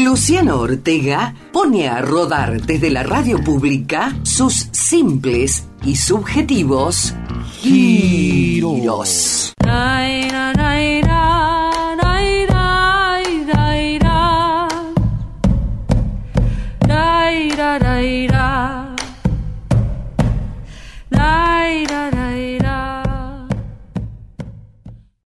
[0.00, 7.14] Luciano Ortega pone a rodar desde la radio pública sus simples y subjetivos
[7.60, 9.52] giros.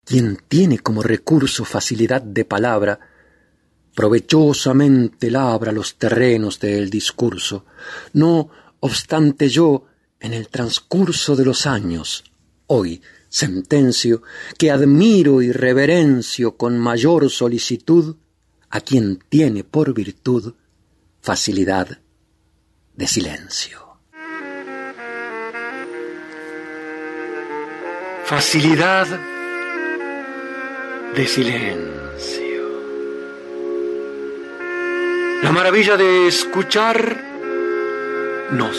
[0.04, 2.98] Quien tiene como recurso facilidad de palabra,
[3.98, 7.64] provechosamente labra los terrenos del discurso,
[8.12, 8.48] no
[8.78, 9.86] obstante yo,
[10.20, 12.22] en el transcurso de los años,
[12.68, 14.22] hoy sentencio
[14.56, 18.14] que admiro y reverencio con mayor solicitud
[18.70, 20.54] a quien tiene por virtud
[21.20, 21.98] facilidad
[22.94, 23.80] de silencio.
[28.26, 29.08] Facilidad
[31.16, 32.47] de silencio.
[35.42, 37.24] La maravilla de escuchar
[38.50, 38.76] nos.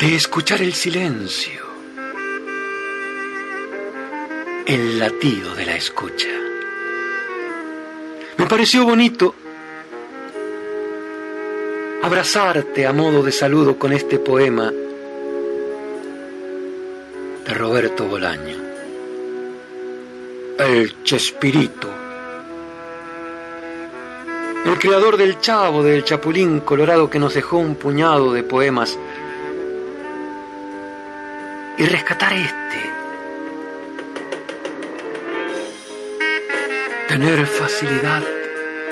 [0.00, 1.62] De escuchar el silencio.
[4.66, 6.28] El latido de la escucha.
[8.36, 9.36] Me pareció bonito
[12.02, 14.72] abrazarte a modo de saludo con este poema
[17.46, 18.63] de Roberto Bolaño.
[20.58, 21.88] El Chespirito.
[24.64, 28.96] El creador del Chavo, del Chapulín Colorado que nos dejó un puñado de poemas.
[31.76, 32.92] Y rescatar este.
[37.08, 38.22] Tener facilidad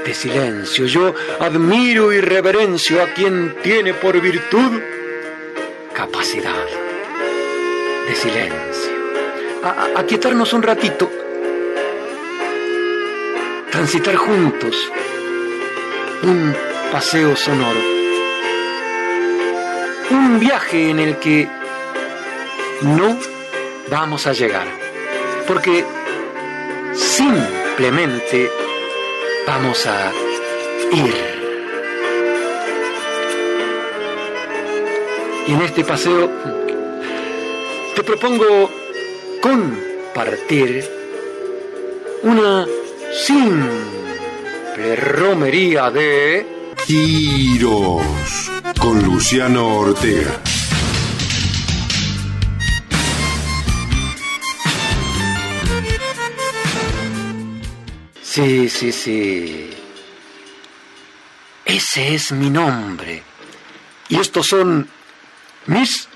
[0.04, 0.86] de silencio.
[0.86, 4.80] Yo admiro y reverencio a quien tiene por virtud
[5.94, 6.66] capacidad
[8.08, 8.92] de silencio.
[9.62, 11.21] A, aquietarnos un ratito.
[13.72, 14.92] Transitar juntos
[16.22, 16.54] un
[16.92, 17.80] paseo sonoro.
[20.10, 21.48] Un viaje en el que
[22.82, 23.18] no
[23.90, 24.66] vamos a llegar.
[25.48, 25.86] Porque
[26.92, 28.50] simplemente
[29.46, 30.12] vamos a
[30.92, 31.14] ir.
[35.46, 36.30] Y en este paseo
[37.96, 38.70] te propongo
[39.40, 40.84] compartir
[42.22, 42.66] una
[43.26, 46.74] simple romería de...
[46.86, 48.02] Tiros
[48.80, 50.40] con Luciano Ortega.
[58.20, 59.70] Sí, sí, sí.
[61.64, 63.22] Ese es mi nombre.
[64.08, 64.88] Y estos son
[65.66, 66.08] mis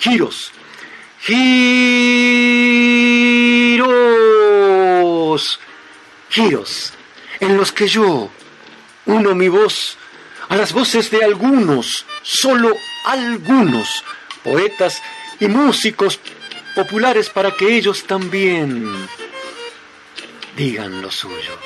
[0.00, 0.50] giros.
[1.20, 1.91] Giros.
[6.32, 6.92] Giros.
[7.40, 8.30] En los que yo
[9.04, 9.98] uno mi voz
[10.48, 14.02] a las voces de algunos, solo algunos,
[14.42, 15.02] poetas
[15.40, 16.18] y músicos
[16.74, 19.08] populares para que ellos también
[20.56, 21.58] digan lo suyo.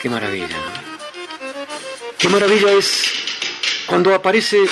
[0.00, 0.92] Qué maravilla, ¿no?
[2.18, 3.02] Qué maravilla es
[3.86, 4.64] cuando aparece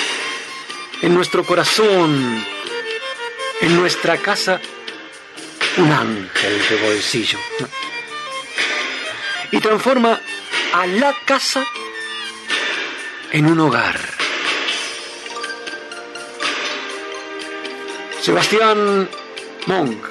[1.01, 2.43] en nuestro corazón,
[3.61, 4.59] en nuestra casa,
[5.77, 7.37] un ángel de bolsillo.
[9.51, 10.19] Y transforma
[10.73, 11.65] a la casa
[13.31, 13.99] en un hogar.
[18.21, 19.09] Sebastián
[19.67, 20.05] Monk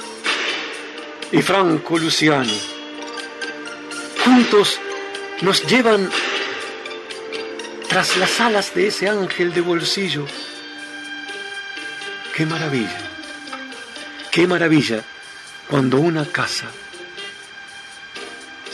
[1.33, 2.53] y Franco Luciano.
[4.25, 4.81] Juntos
[5.43, 6.11] nos llevan
[7.89, 10.27] tras las alas de ese ángel de bolsillo.
[12.35, 13.11] Qué maravilla,
[14.31, 15.03] qué maravilla
[15.69, 16.71] cuando una casa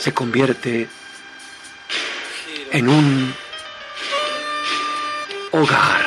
[0.07, 0.87] se convierte
[2.71, 3.35] en un
[5.51, 6.06] hogar.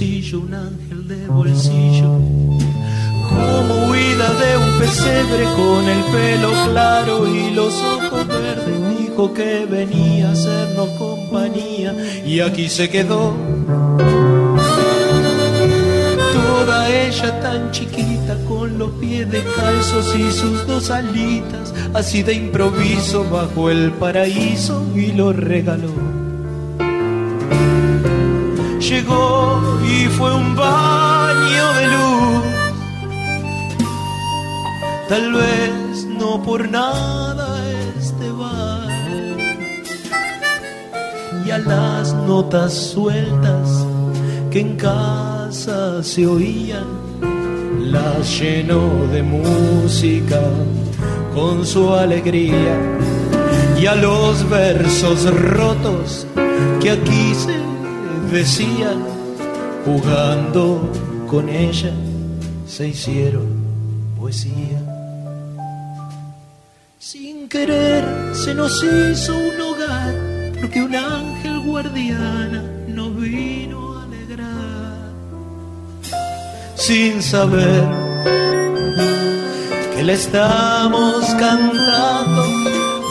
[0.00, 2.18] Un ángel de bolsillo.
[3.28, 9.66] Como huida de un pesebre con el pelo claro y los ojos verdes, dijo que
[9.66, 11.94] venía a hacernos compañía
[12.26, 13.34] y aquí se quedó.
[16.32, 23.24] Toda ella tan chiquita con los pies descalzos y sus dos alitas, así de improviso
[23.30, 26.24] bajo el paraíso y lo regaló
[28.88, 32.44] llegó y fue un baño de luz.
[35.08, 37.48] Tal vez no por nada
[37.98, 39.36] este bar.
[41.46, 43.86] Y a las notas sueltas
[44.50, 46.86] que en casa se oían,
[47.78, 50.40] las llenó de música
[51.34, 52.76] con su alegría.
[53.80, 56.26] Y a los versos rotos
[56.80, 57.73] que aquí se
[58.30, 59.02] decían,
[59.84, 60.90] jugando
[61.28, 61.92] con ella,
[62.66, 63.46] se hicieron
[64.18, 64.80] poesía.
[66.98, 68.04] Sin querer
[68.34, 70.14] se nos hizo un hogar,
[70.60, 75.12] porque un ángel guardiana nos vino a alegrar.
[76.76, 77.84] Sin saber
[79.94, 82.42] que le estamos cantando,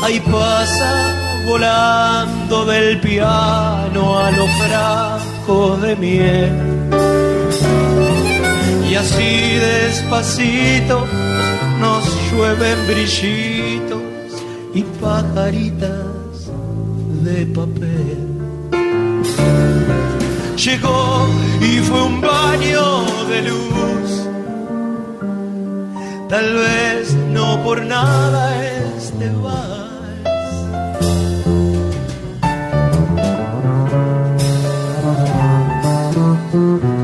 [0.03, 6.51] ahí pasa volando del piano a los frascos de miel.
[8.89, 11.05] Y así despacito
[11.79, 14.01] nos llueven brillitos
[14.73, 16.49] y pajaritas
[17.23, 18.17] de papel.
[20.55, 21.27] Llegó
[21.59, 24.29] y fue un baño de luz.
[26.29, 29.29] Tal vez no por nada este
[36.53, 37.02] Mm-hmm.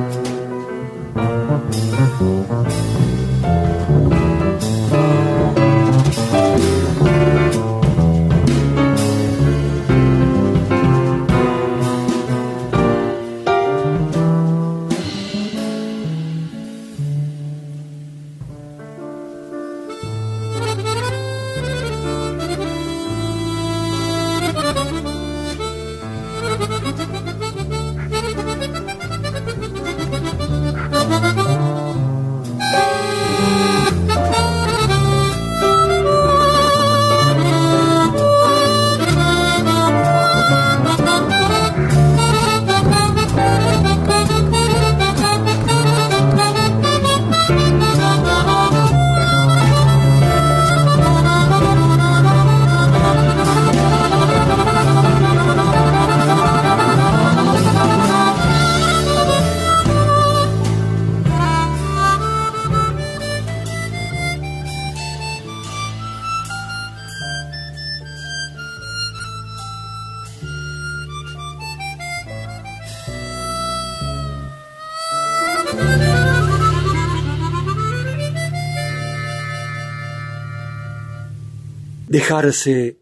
[82.30, 83.00] Dejarse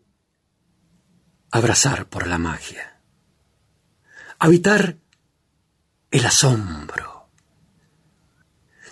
[1.52, 3.02] abrazar por la magia,
[4.40, 4.96] habitar
[6.12, 7.28] el asombro.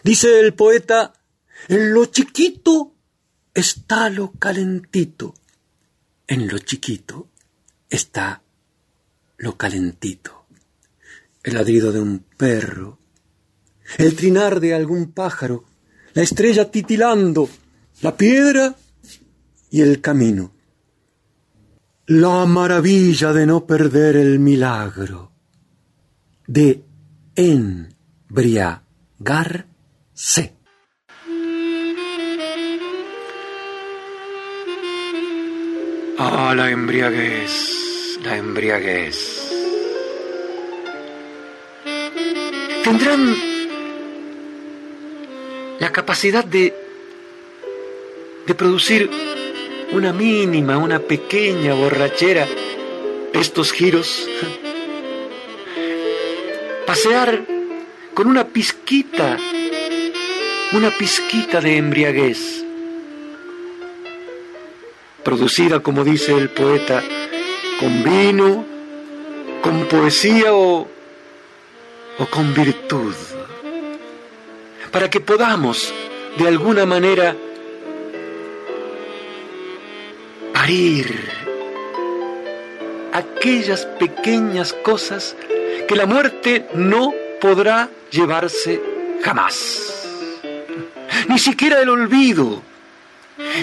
[0.04, 1.14] Dice el poeta,
[1.70, 2.96] en lo chiquito
[3.54, 5.36] está lo calentito,
[6.28, 7.30] en lo chiquito
[7.90, 8.42] está
[9.38, 10.48] lo calentito.
[11.44, 13.00] El ladrido de un perro,
[13.98, 15.64] el trinar de algún pájaro,
[16.14, 17.48] la estrella titilando,
[18.02, 18.76] la piedra
[19.76, 20.54] y el camino.
[22.06, 25.34] La maravilla de no perder el milagro,
[26.48, 26.86] de
[27.36, 28.86] embriagarse.
[36.20, 39.52] Ah, la embriaguez, la embriaguez.
[42.82, 43.36] Tendrán
[45.82, 46.74] la capacidad de,
[48.48, 49.10] de producir
[49.92, 52.48] una mínima, una pequeña borrachera,
[53.34, 54.28] estos giros.
[56.86, 57.46] Pasear
[58.14, 59.38] con una pizquita,
[60.74, 62.64] una pizquita de embriaguez,
[65.24, 67.04] producida, como dice el poeta,
[67.80, 68.66] con vino,
[69.62, 70.88] con poesía o,
[72.20, 73.14] o con virtud,
[74.92, 75.94] para que podamos,
[76.38, 77.36] de alguna manera,
[83.14, 85.36] aquellas pequeñas cosas
[85.88, 88.82] que la muerte no podrá llevarse
[89.24, 90.08] jamás.
[91.28, 92.64] Ni siquiera el olvido.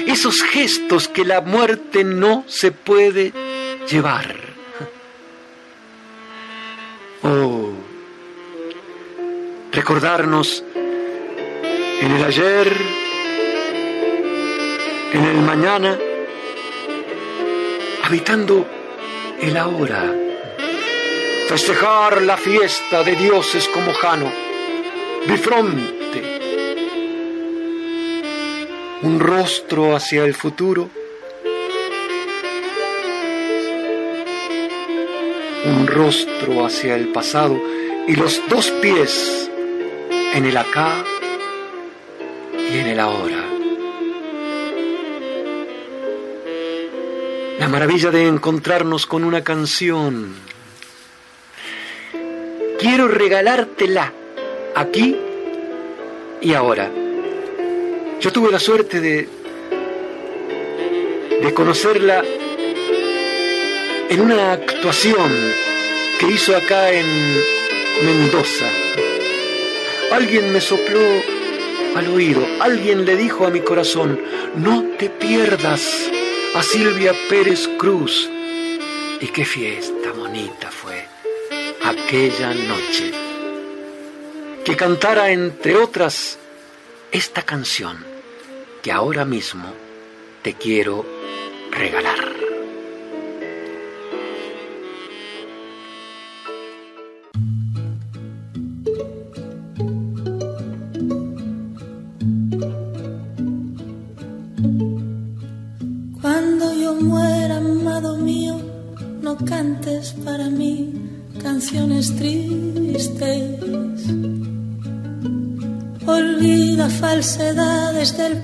[0.07, 3.33] Esos gestos que la muerte no se puede
[3.91, 4.37] llevar.
[7.23, 7.73] Oh,
[9.73, 12.73] recordarnos en el ayer,
[15.13, 15.99] en el mañana,
[18.03, 18.67] habitando
[19.41, 20.15] el ahora.
[21.49, 24.33] Festejar la fiesta de dioses como Jano,
[25.27, 26.41] bifronte,
[29.03, 30.89] un rostro hacia el futuro,
[35.65, 37.61] un rostro hacia el pasado
[38.09, 39.51] y los dos pies
[40.35, 41.05] en el acá
[42.71, 43.52] y en el ahora.
[47.63, 50.35] La maravilla de encontrarnos con una canción.
[52.81, 54.13] Quiero regalártela
[54.75, 55.17] aquí
[56.41, 56.91] y ahora.
[58.21, 59.29] Yo tuve la suerte de,
[61.41, 62.25] de conocerla
[64.11, 65.31] en una actuación
[66.19, 67.07] que hizo acá en
[68.05, 68.67] Mendoza.
[70.11, 70.99] Alguien me sopló
[71.95, 74.21] al oído, alguien le dijo a mi corazón,
[74.57, 76.12] no te pierdas
[76.55, 78.29] a Silvia Pérez Cruz.
[79.21, 81.07] Y qué fiesta bonita fue
[81.83, 83.13] aquella noche.
[84.65, 86.39] Que cantara, entre otras,
[87.11, 88.05] esta canción
[88.83, 89.73] que ahora mismo
[90.43, 91.07] te quiero
[91.71, 92.32] regalar.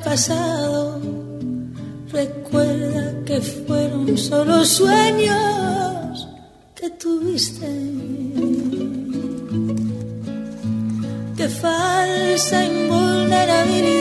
[0.04, 1.00] Pasado.
[2.10, 6.28] Recuerda que fueron solo sueños
[6.74, 7.66] que tuviste.
[11.36, 13.97] Que falsa invulnerabilidad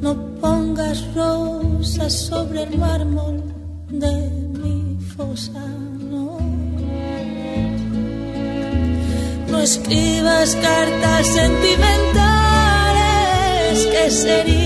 [0.00, 3.42] No pongas rosas sobre el mármol
[3.90, 4.30] de
[4.60, 5.60] mi fosa,
[6.10, 6.38] no.
[9.48, 14.65] No escribas cartas sentimentales que serían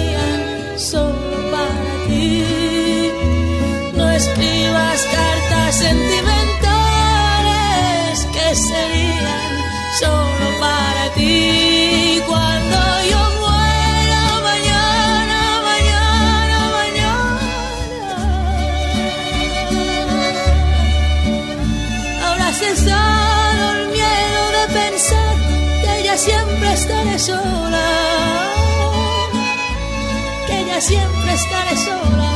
[30.81, 32.30] siempre estaré sola.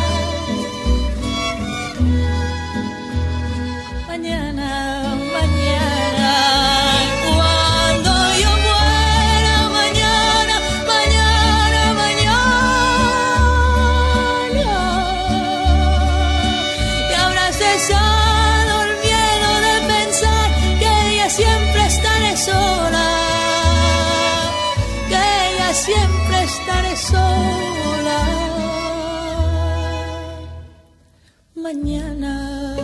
[31.75, 32.77] mañana.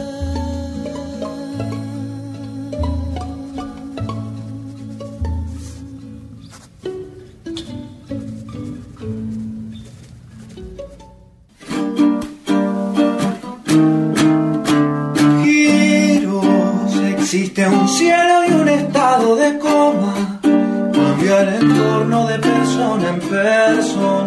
[15.43, 20.41] Giros, existe un cielo y un estado de coma.
[20.43, 24.20] Cambiar el entorno de persona en persona.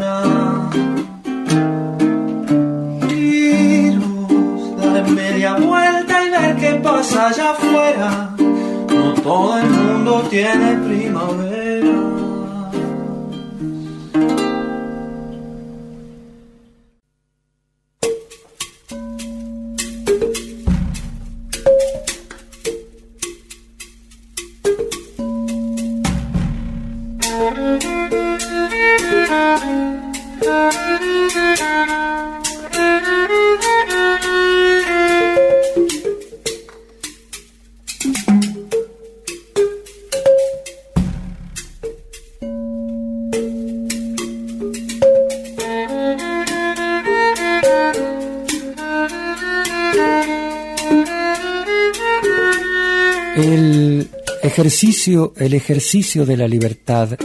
[55.07, 57.17] El ejercicio de la libertad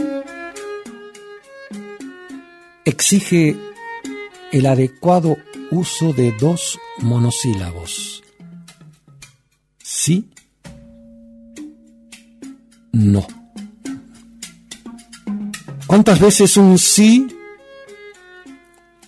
[2.83, 3.55] exige
[4.51, 5.37] el adecuado
[5.71, 8.21] uso de dos monosílabos.
[9.81, 10.29] Sí,
[12.91, 13.25] no.
[15.87, 17.27] ¿Cuántas veces un sí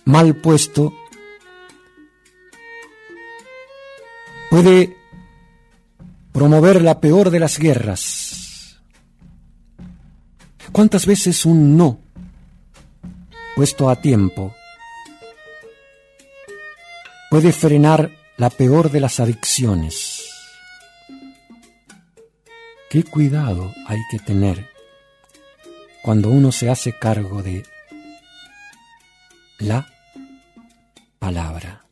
[0.06, 0.94] mal puesto
[4.50, 4.96] puede
[6.32, 8.21] promover la peor de las guerras.
[10.72, 12.00] ¿Cuántas veces un no,
[13.54, 14.54] puesto a tiempo,
[17.30, 20.30] puede frenar la peor de las adicciones?
[22.88, 24.70] ¿Qué cuidado hay que tener
[26.02, 27.64] cuando uno se hace cargo de
[29.58, 29.86] la
[31.18, 31.84] palabra?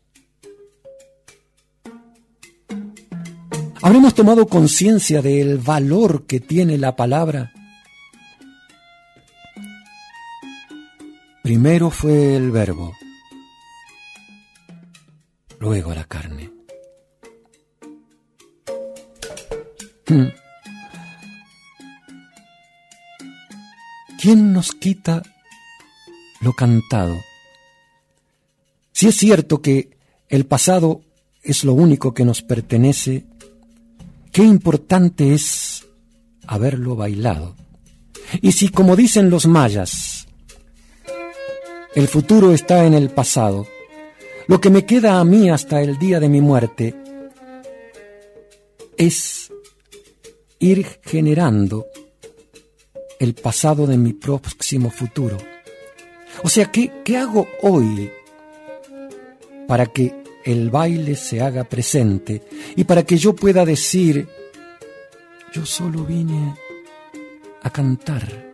[3.82, 7.52] ¿Habremos tomado conciencia del valor que tiene la palabra?
[11.42, 12.92] Primero fue el verbo,
[15.59, 16.50] luego la carne.
[20.06, 20.28] Hmm.
[24.20, 25.23] ¿Quién nos quita
[26.40, 27.16] lo cantado?
[28.92, 29.97] Si es cierto que
[30.28, 31.00] el pasado
[31.42, 33.25] es lo único que nos pertenece,
[34.32, 35.87] Qué importante es
[36.47, 37.57] haberlo bailado.
[38.40, 40.19] Y si, como dicen los mayas,
[41.94, 43.66] el futuro está en el pasado,
[44.46, 46.94] lo que me queda a mí hasta el día de mi muerte
[48.96, 49.53] es
[50.59, 51.87] ir generando
[53.18, 55.37] el pasado de mi próximo futuro.
[56.42, 58.11] O sea, ¿qué, qué hago hoy
[59.66, 62.42] para que el baile se haga presente
[62.76, 64.29] y para que yo pueda decir,
[65.53, 66.57] yo solo vine
[67.62, 68.49] a cantar.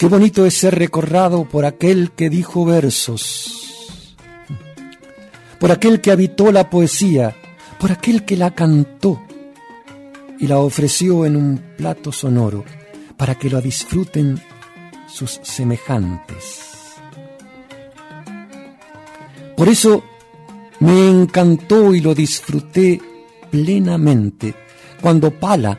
[0.00, 4.16] Qué bonito es ser recordado por aquel que dijo versos,
[5.58, 7.36] por aquel que habitó la poesía,
[7.78, 9.20] por aquel que la cantó
[10.38, 12.64] y la ofreció en un plato sonoro
[13.18, 14.40] para que la disfruten
[15.06, 16.94] sus semejantes.
[19.54, 20.02] Por eso
[20.78, 23.02] me encantó y lo disfruté
[23.50, 24.54] plenamente
[25.02, 25.78] cuando Pala,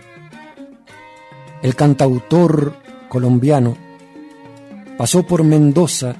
[1.63, 2.75] el cantautor
[3.10, 3.89] colombiano,
[4.97, 6.15] pasó por Mendoza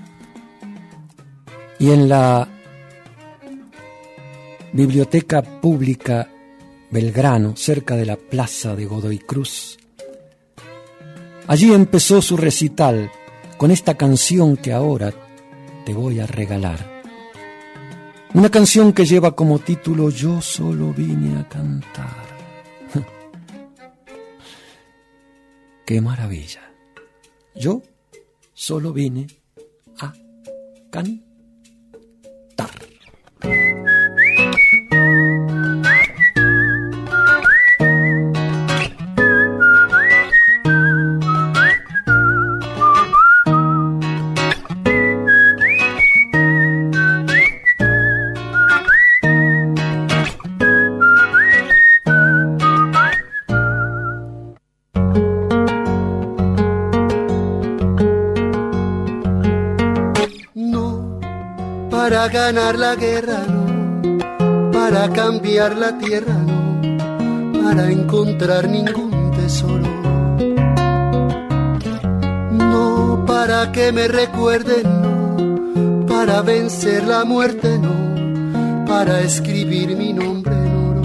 [1.79, 2.47] y en la
[4.73, 6.29] Biblioteca Pública
[6.91, 9.77] Belgrano, cerca de la plaza de Godoy Cruz.
[11.47, 13.12] Allí empezó su recital
[13.57, 15.13] con esta canción que ahora
[15.86, 17.01] te voy a regalar.
[18.34, 22.15] Una canción que lleva como título Yo solo vine a cantar.
[25.86, 26.62] ¡Qué maravilla!
[27.55, 27.81] Yo
[28.62, 29.26] solo vine
[29.97, 30.13] a
[30.91, 32.69] cantar.
[62.31, 69.89] Ganar la guerra, no, para cambiar la tierra, no, para encontrar ningún tesoro.
[72.51, 80.53] No para que me recuerden, no, para vencer la muerte, no, para escribir mi nombre
[80.53, 81.01] en oro.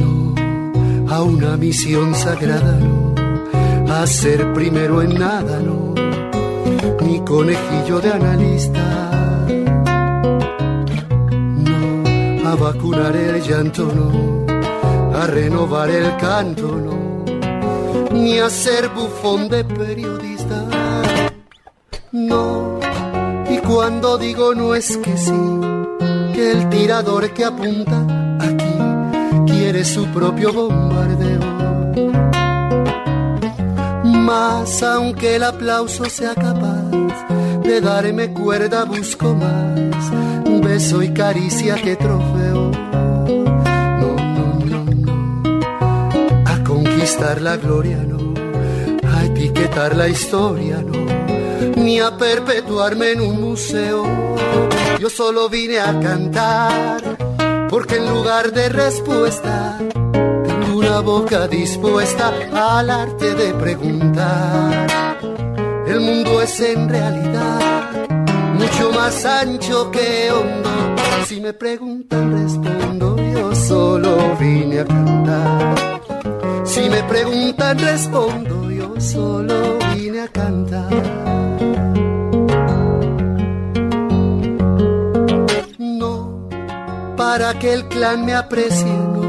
[0.00, 0.34] No,
[1.14, 3.14] a una misión sagrada, no,
[3.92, 5.83] a ser primero en nada, no
[7.14, 8.84] mi conejillo de analista.
[11.66, 14.08] No, a vacunar el llanto, no,
[15.16, 16.96] a renovar el canto, no,
[18.12, 20.58] ni a ser bufón de periodista.
[22.10, 22.80] No,
[23.48, 25.42] y cuando digo no es que sí,
[26.34, 27.98] que el tirador que apunta
[28.40, 28.76] aquí
[29.52, 31.44] quiere su propio bombardeo
[34.24, 36.63] más, aunque el aplauso sea capaz
[37.62, 39.74] de darme cuerda, busco más
[40.64, 42.70] beso y caricia que trofeo.
[44.00, 45.60] No, no, no, no.
[46.46, 48.34] A conquistar la gloria, no.
[49.08, 51.04] A etiquetar la historia, no.
[51.76, 54.04] Ni a perpetuarme en un museo.
[54.98, 57.02] Yo solo vine a cantar,
[57.68, 59.78] porque en lugar de respuesta
[60.74, 64.83] una boca dispuesta al arte de preguntar.
[66.04, 67.60] Mundo es en realidad
[68.52, 70.70] mucho más ancho que hondo.
[71.26, 75.74] Si me preguntan respondo, yo solo vine a cantar.
[76.64, 80.90] Si me preguntan respondo, yo solo vine a cantar.
[85.78, 86.48] No,
[87.16, 89.24] para que el clan me aprecie, no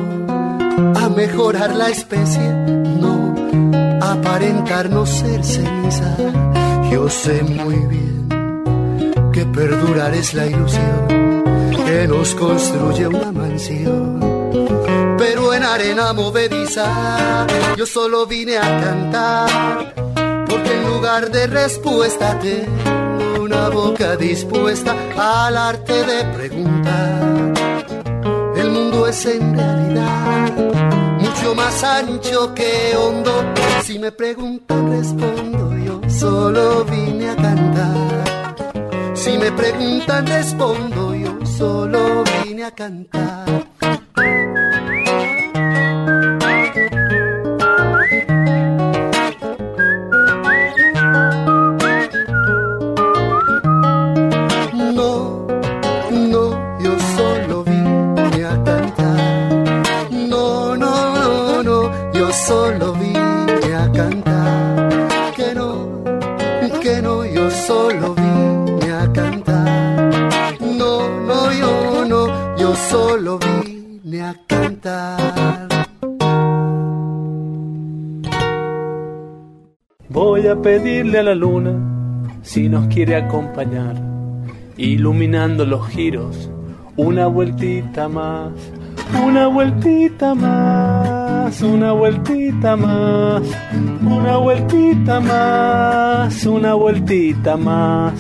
[1.00, 2.54] a mejorar la especie,
[3.00, 3.34] no
[4.02, 6.65] aparentar no ser ceniza.
[6.96, 8.30] Yo sé muy bien
[9.34, 11.44] que perdurar es la ilusión
[11.86, 14.18] que nos construye una mansión.
[15.18, 19.94] Pero en arena movediza yo solo vine a cantar,
[20.48, 27.26] porque en lugar de respuesta tengo una boca dispuesta al arte de preguntar
[29.08, 30.52] es en realidad
[31.20, 33.32] mucho más ancho que hondo.
[33.84, 35.45] Si me preguntan respondo,
[36.20, 38.56] solo vine a cantar.
[39.14, 43.65] Si me preguntan respondo, yo solo vine a cantar.
[80.66, 81.74] Pedirle a la luna
[82.42, 83.94] si nos quiere acompañar,
[84.78, 86.50] iluminando los giros,
[86.96, 88.52] una vueltita más,
[89.24, 93.44] una vueltita más, una vueltita más,
[94.02, 98.14] una vueltita más, una vueltita más.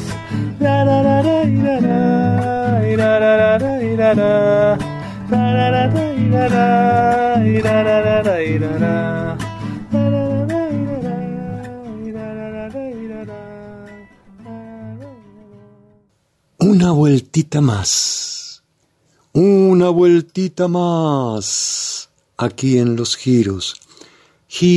[17.15, 18.61] Vueltita más.
[19.31, 22.09] Una vueltita más.
[22.35, 23.79] Aquí en los giros.
[24.49, 24.75] Giros.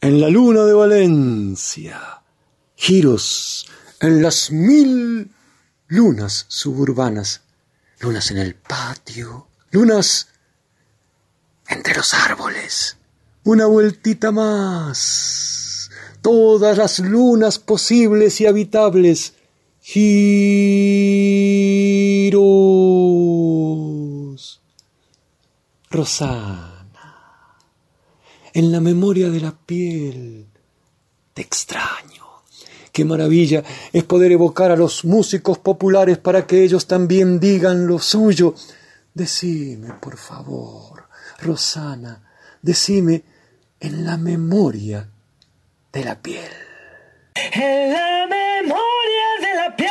[0.00, 2.20] En la luna de Valencia.
[2.74, 3.68] Giros
[4.00, 5.30] en las mil
[5.86, 7.42] lunas suburbanas.
[8.00, 9.46] Lunas en el patio.
[9.70, 10.30] Lunas
[11.68, 12.96] entre los árboles.
[13.44, 15.65] Una vueltita más
[16.26, 19.34] todas las lunas posibles y habitables.
[19.80, 20.10] Giros.
[25.88, 27.58] Rosana.
[28.52, 30.48] En la memoria de la piel.
[31.32, 32.24] Te extraño.
[32.90, 33.62] Qué maravilla
[33.92, 38.52] es poder evocar a los músicos populares para que ellos también digan lo suyo.
[39.14, 41.04] Decime, por favor,
[41.38, 42.20] Rosana,
[42.62, 43.22] decime
[43.78, 45.08] en la memoria
[45.92, 46.50] de la piel.
[47.52, 49.90] En la memoria de la piel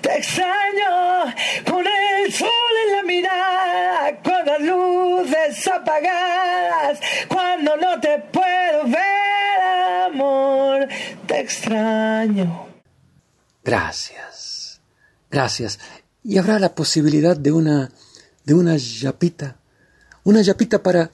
[0.02, 1.34] Te extraño
[1.70, 2.50] con el sol
[2.86, 9.62] en la mirada, con las luces apagadas, cuando no te puedo ver,
[10.06, 10.88] amor.
[11.28, 12.68] Te extraño.
[13.64, 14.82] Gracias,
[15.30, 15.80] gracias
[16.28, 17.90] y habrá la posibilidad de una
[18.44, 19.56] de una yapita,
[20.26, 21.10] una yapita para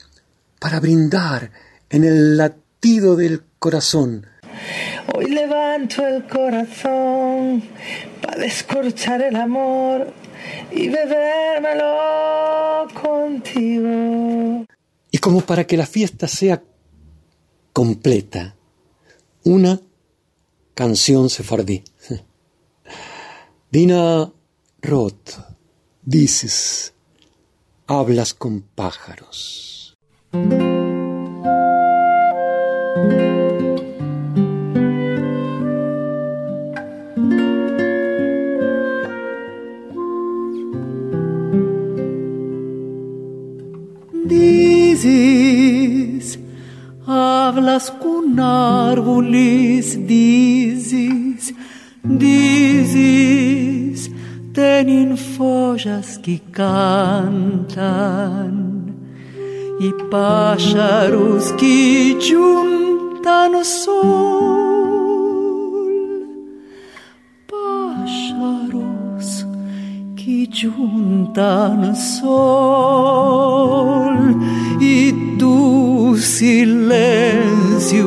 [0.58, 1.52] para brindar
[1.88, 4.26] en el latido del corazón.
[5.14, 7.62] Hoy levanto el corazón
[8.20, 10.12] para descorchar el amor
[10.72, 14.66] y bebérmelo contigo.
[15.12, 16.60] Y como para que la fiesta sea
[17.72, 18.56] completa,
[19.44, 19.80] una
[20.74, 21.84] canción sefardí.
[23.70, 24.33] Dina
[24.86, 25.40] Roth,
[26.04, 26.92] dices,
[27.86, 29.96] hablas con pájaros.
[44.26, 45.18] Dices,
[47.06, 51.54] hablas con árboles, dices,
[52.02, 53.53] dices
[54.54, 57.74] tienen follas que cantan
[59.80, 64.14] y pájaros que juntan o sol.
[67.50, 69.26] Pájaros
[70.14, 72.76] que juntan sol
[74.80, 78.06] y tu silencio,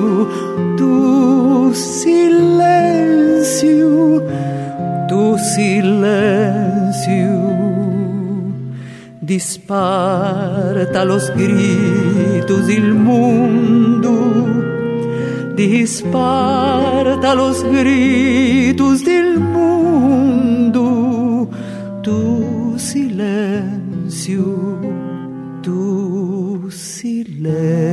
[0.78, 2.57] tu silencio,
[5.56, 7.38] silencio.
[9.22, 14.12] Disparta los gritos del mundo,
[15.56, 20.84] disparta los gritos del mundo,
[22.02, 24.46] tu silencio,
[25.62, 27.88] tu silencio.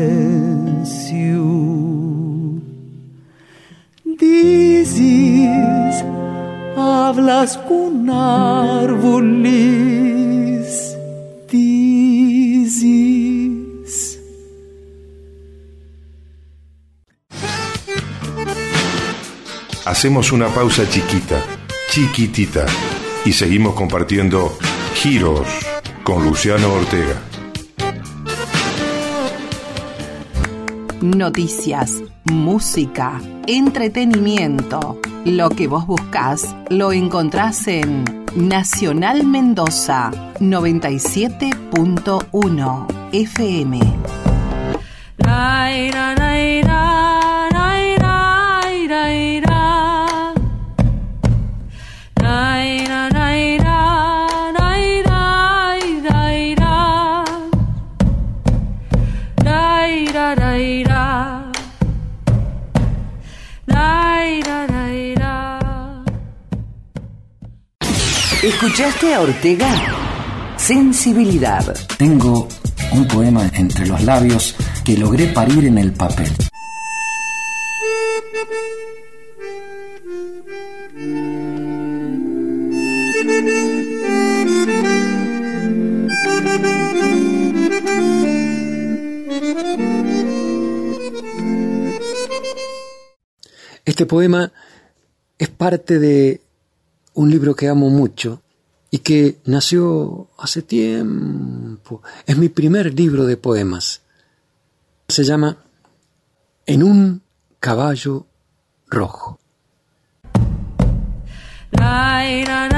[4.05, 5.74] Dices,
[7.15, 9.47] hablas con árboles,
[11.49, 12.91] dices.
[19.85, 21.41] Hacemos una pausa chiquita,
[21.91, 22.67] chiquitita,
[23.25, 24.59] y seguimos compartiendo
[24.95, 25.47] Giros
[26.03, 27.23] con Luciano Ortega.
[31.01, 34.99] Noticias, música, entretenimiento.
[35.25, 38.05] Lo que vos buscás lo encontrás en
[38.37, 44.04] Nacional Mendoza 97.1 FM.
[68.75, 70.57] ¿Escuchaste a Ortega?
[70.57, 71.77] Sensibilidad.
[71.97, 72.49] Tengo
[72.91, 76.27] un poema entre los labios que logré parir en el papel.
[93.85, 94.53] Este poema
[95.39, 96.41] es parte de
[97.13, 98.44] un libro que amo mucho
[98.95, 102.01] y que nació hace tiempo.
[102.27, 104.03] Es mi primer libro de poemas.
[105.09, 105.57] Se llama
[106.65, 107.21] En un
[107.59, 108.29] caballo
[108.87, 109.41] rojo.
[111.73, 112.74] Ruedo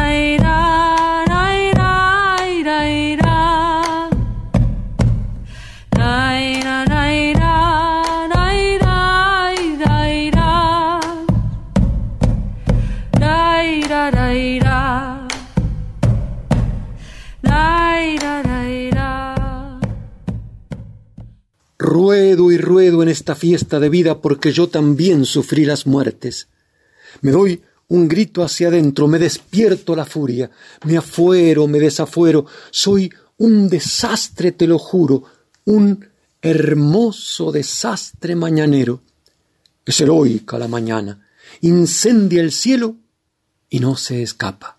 [23.27, 26.47] esta fiesta de vida porque yo también sufrí las muertes.
[27.23, 30.49] Me doy un grito hacia adentro, me despierto la furia,
[30.85, 35.25] me afuero, me desafuero, soy un desastre, te lo juro,
[35.65, 36.09] un
[36.41, 39.03] hermoso desastre mañanero.
[39.85, 41.27] Es heroica la mañana,
[41.63, 42.95] incendia el cielo
[43.69, 44.76] y no se escapa.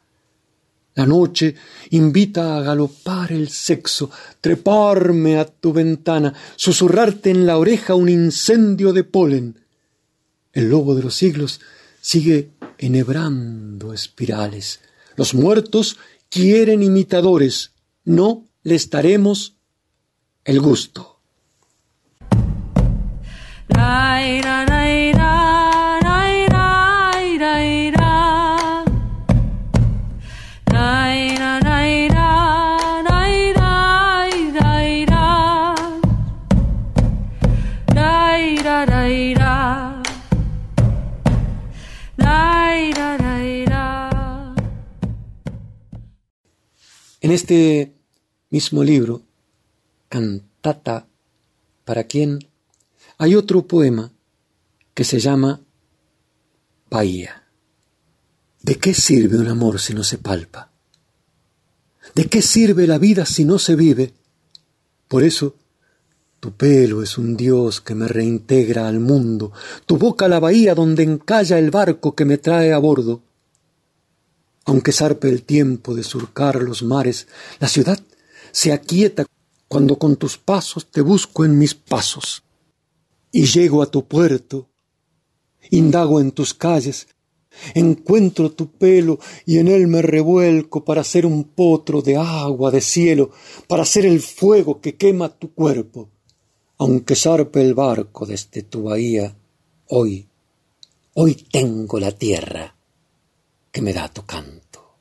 [0.98, 1.54] La noche
[1.92, 4.10] invita a galopar el sexo,
[4.42, 9.60] treparme a tu ventana, susurrarte en la oreja un incendio de polen.
[10.52, 11.62] El lobo de los siglos
[12.02, 14.80] sigue enhebrando espirales.
[15.16, 15.98] Los muertos
[16.32, 19.54] quieren imitadores, no les daremos
[20.46, 21.20] el gusto.
[47.28, 47.94] En este
[48.52, 49.22] mismo libro,
[50.08, 51.08] Cantata
[51.84, 52.40] para quién,
[53.18, 54.14] hay otro poema
[54.94, 55.60] que se llama
[56.90, 57.44] Bahía.
[58.62, 60.72] ¿De qué sirve un amor si no se palpa?
[62.16, 64.14] ¿De qué sirve la vida si no se vive?
[65.10, 65.56] Por eso,
[66.40, 69.52] tu pelo es un dios que me reintegra al mundo,
[69.86, 73.27] tu boca la bahía donde encalla el barco que me trae a bordo.
[74.68, 77.28] Aunque zarpe el tiempo de surcar los mares,
[77.60, 77.98] la ciudad
[78.52, 79.26] se aquieta
[79.70, 82.44] cuando con tus pasos te busco en mis pasos
[83.32, 84.68] y llego a tu puerto,
[85.72, 87.08] indago en tus calles,
[87.76, 92.82] encuentro tu pelo y en él me revuelco para ser un potro de agua, de
[92.82, 93.32] cielo,
[93.70, 96.10] para ser el fuego que quema tu cuerpo.
[96.78, 99.34] Aunque zarpe el barco desde tu bahía,
[99.88, 100.28] hoy,
[101.14, 102.77] hoy tengo la tierra
[103.78, 104.98] que me da tu canto.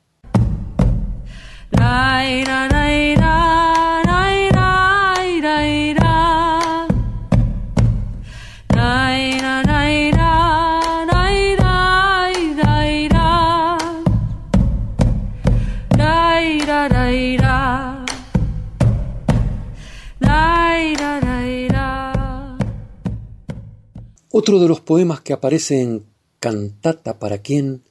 [24.29, 26.05] Otro de los poemas que aparece en
[26.39, 27.86] Cantata para quien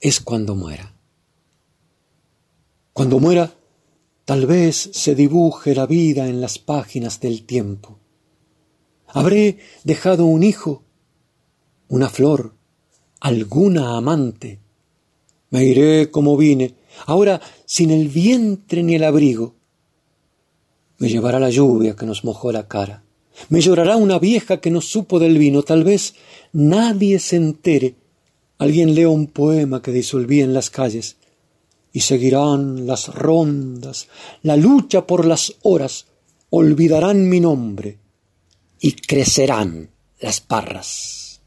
[0.00, 0.94] es cuando muera.
[2.92, 3.54] Cuando muera,
[4.24, 7.98] tal vez se dibuje la vida en las páginas del tiempo.
[9.06, 10.82] Habré dejado un hijo,
[11.88, 12.54] una flor,
[13.20, 14.60] alguna amante.
[15.50, 16.74] Me iré como vine,
[17.06, 19.54] ahora sin el vientre ni el abrigo.
[20.98, 23.04] Me llevará la lluvia que nos mojó la cara.
[23.48, 25.62] Me llorará una vieja que no supo del vino.
[25.62, 26.14] Tal vez
[26.52, 27.94] nadie se entere.
[28.58, 31.16] Alguien lea un poema que disolví en las calles.
[31.92, 34.08] Y seguirán las rondas,
[34.42, 36.06] la lucha por las horas.
[36.50, 37.98] Olvidarán mi nombre
[38.80, 39.90] y crecerán
[40.20, 41.40] las parras.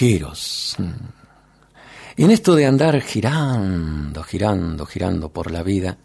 [0.00, 0.22] Y
[2.24, 5.98] en esto de andar girando, girando, girando por la vida,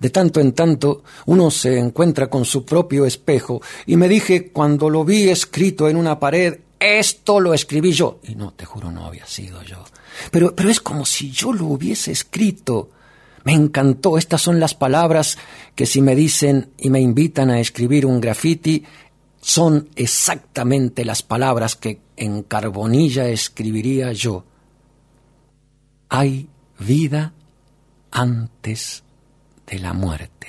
[0.00, 4.90] de tanto en tanto uno se encuentra con su propio espejo y me dije cuando
[4.90, 8.18] lo vi escrito en una pared, esto lo escribí yo.
[8.24, 9.84] Y no, te juro, no había sido yo.
[10.32, 12.90] Pero, pero es como si yo lo hubiese escrito.
[13.44, 15.38] Me encantó, estas son las palabras
[15.76, 18.84] que si me dicen y me invitan a escribir un graffiti,
[19.48, 24.44] son exactamente las palabras que en carbonilla escribiría yo.
[26.10, 27.32] Hay vida
[28.10, 29.04] antes
[29.66, 30.48] de la muerte.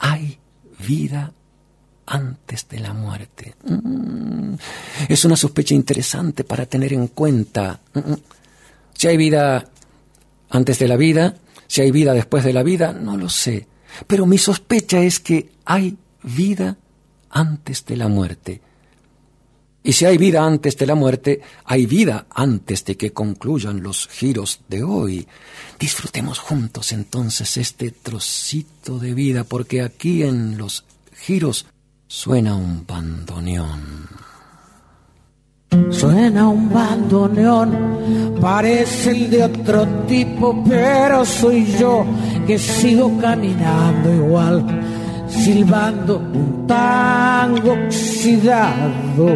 [0.00, 0.40] Hay
[0.84, 1.32] vida
[2.06, 3.54] antes de la muerte.
[3.62, 4.54] Mm.
[5.08, 7.80] Es una sospecha interesante para tener en cuenta.
[7.92, 8.14] Mm.
[8.94, 9.70] Si hay vida
[10.50, 11.36] antes de la vida,
[11.68, 13.68] si hay vida después de la vida, no lo sé.
[14.08, 16.76] Pero mi sospecha es que hay vida
[17.34, 18.60] antes de la muerte.
[19.82, 24.08] Y si hay vida antes de la muerte, hay vida antes de que concluyan los
[24.08, 25.28] giros de hoy.
[25.78, 31.66] Disfrutemos juntos entonces este trocito de vida, porque aquí en los giros
[32.06, 34.08] suena un bandoneón.
[35.90, 42.06] Suena un bandoneón, parece el de otro tipo, pero soy yo
[42.46, 45.03] que sigo caminando igual
[45.42, 49.26] silbando un tango oxidado.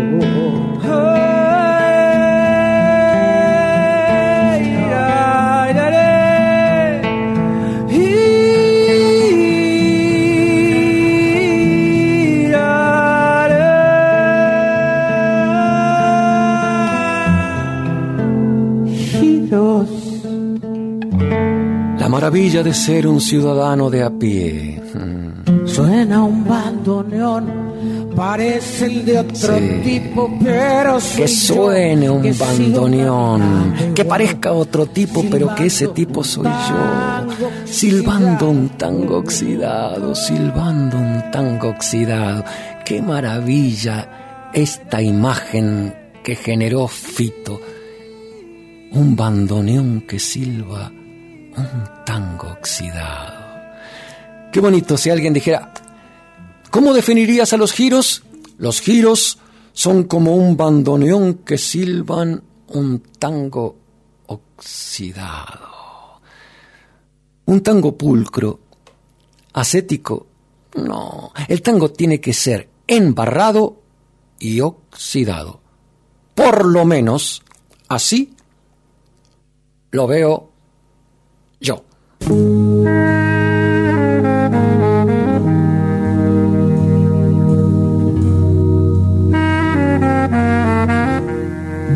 [21.99, 24.81] La maravilla de ser un ciudadano de a pie.
[25.79, 34.51] Suena un bandoneón, parece el de otro tipo, pero que suene un bandoneón, que parezca
[34.53, 37.65] otro tipo, pero que ese tipo soy yo.
[37.65, 42.45] Silbando un tango oxidado, silbando un tango oxidado.
[42.85, 45.95] Qué maravilla esta imagen
[46.25, 47.61] que generó Fito.
[48.91, 50.91] Un bandoneón que silba
[51.57, 53.38] un tango oxidado.
[54.59, 55.73] Qué bonito si alguien dijera,
[56.73, 58.25] ¿cómo definirías a los giros?
[58.57, 59.39] Los giros
[59.73, 63.77] son como un bandoneón que silban un tango
[64.27, 66.21] oxidado.
[67.45, 68.59] Un tango pulcro,
[69.53, 70.27] ascético,
[70.75, 73.81] no, el tango tiene que ser embarrado
[74.41, 75.61] y oxidado.
[76.35, 77.45] Por lo menos
[77.87, 78.35] así
[79.93, 80.51] lo veo
[81.61, 81.85] yo.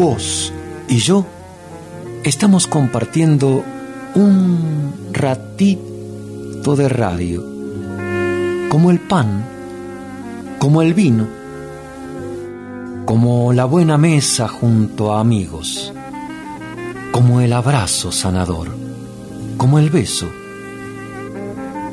[0.02, 0.52] Vos
[0.88, 1.24] y yo
[2.24, 3.62] estamos compartiendo
[4.16, 7.44] un ratito de radio,
[8.68, 9.44] como el pan,
[10.58, 11.28] como el vino,
[13.04, 15.92] como la buena mesa junto a amigos,
[17.12, 18.70] como el abrazo sanador,
[19.56, 20.28] como el beso,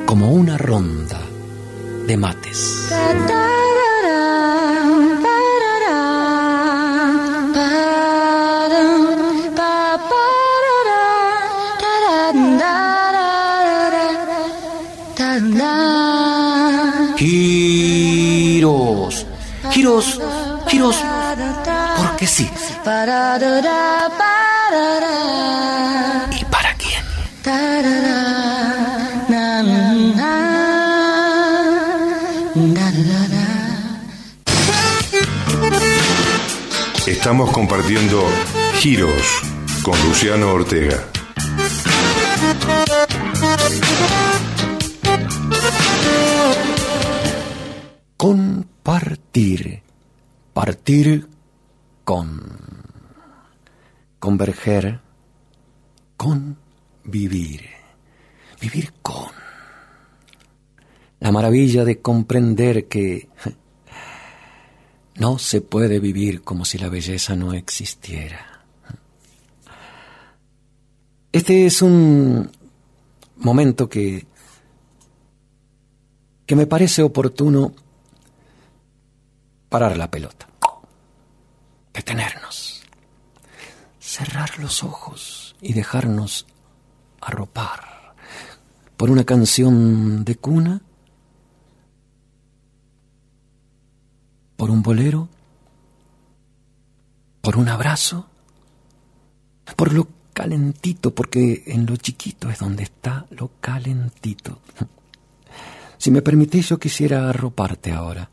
[0.08, 1.22] como una ronda
[2.08, 2.90] de mates.
[19.90, 20.20] Giros,
[20.68, 21.04] giros,
[21.98, 22.48] porque sí.
[26.40, 27.04] ¿Y para quién?
[37.08, 38.24] Estamos compartiendo
[38.76, 39.42] Giros
[39.82, 41.04] con Luciano Ortega.
[50.90, 51.28] Partir
[52.04, 52.50] con,
[54.18, 55.00] converger,
[56.18, 56.58] con
[57.04, 57.62] vivir,
[58.60, 59.30] vivir con.
[61.20, 63.30] La maravilla de comprender que
[65.20, 68.64] no se puede vivir como si la belleza no existiera.
[71.32, 72.50] Este es un
[73.36, 74.26] momento que,
[76.48, 77.76] que me parece oportuno
[79.70, 80.49] parar la pelota,
[82.00, 82.82] detenernos,
[84.00, 86.46] cerrar los ojos y dejarnos
[87.20, 88.16] arropar
[88.96, 90.82] por una canción de cuna,
[94.56, 95.28] por un bolero,
[97.42, 98.28] por un abrazo,
[99.76, 104.62] por lo calentito, porque en lo chiquito es donde está lo calentito.
[105.98, 108.30] Si me permitís, yo quisiera arroparte ahora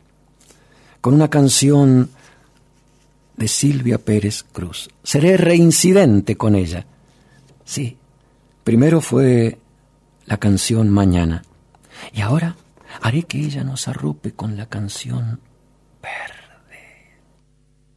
[1.01, 2.11] con una canción
[3.37, 4.89] de Silvia Pérez Cruz.
[5.03, 6.87] Seré reincidente con ella.
[7.65, 7.97] Sí,
[8.65, 9.59] primero fue
[10.25, 11.43] la canción Mañana
[12.13, 12.57] y ahora
[13.03, 15.41] haré que ella nos arrope con la canción
[16.03, 17.17] Verde.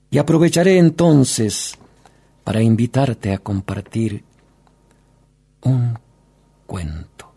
[0.10, 1.78] Y aprovecharé entonces
[2.44, 4.24] para invitarte a compartir
[5.62, 6.00] un
[6.66, 7.32] cuento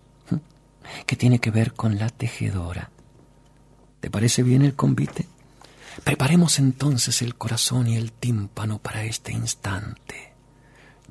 [1.06, 2.90] que tiene que ver con la tejedora.
[4.00, 5.26] ¿Te parece bien el convite?
[6.04, 10.32] Preparemos entonces el corazón y el tímpano para este instante.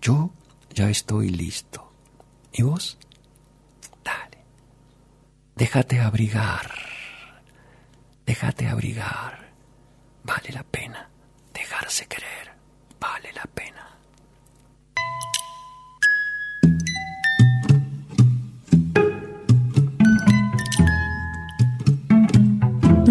[0.02, 0.32] Yo
[0.74, 1.92] ya estoy listo.
[2.52, 2.98] ¿Y vos?
[4.04, 4.44] Dale.
[5.56, 6.72] Déjate abrigar.
[8.26, 9.52] Déjate abrigar.
[10.24, 11.10] Vale la pena.
[11.54, 12.52] Dejarse querer.
[13.00, 13.91] Vale la pena.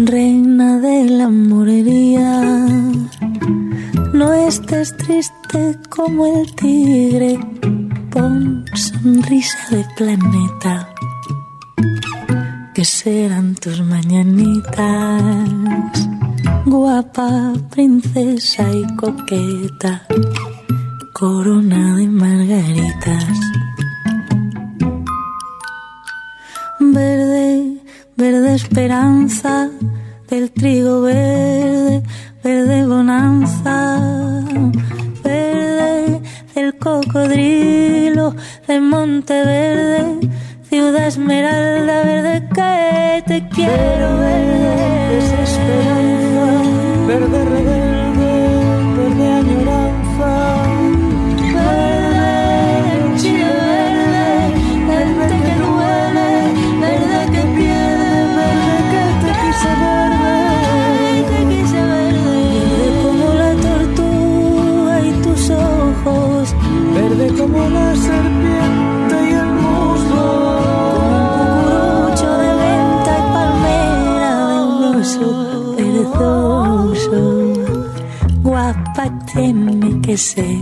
[0.07, 2.41] Reina de la morería.
[4.13, 7.39] No estés triste como el tigre,
[8.11, 10.89] pon sonrisa de planeta.
[12.73, 14.79] Que serán tus mañanitas,
[16.65, 20.07] guapa princesa y coqueta,
[21.13, 23.39] corona de margaritas.
[28.81, 29.69] Esperanza
[30.27, 32.01] del trigo verde,
[32.43, 33.99] verde bonanza,
[35.23, 36.19] verde
[36.55, 38.33] del cocodrilo
[38.67, 40.29] de Monte Verde,
[40.67, 44.50] ciudad esmeralda verde que te quiero verde,
[80.01, 80.57] que ser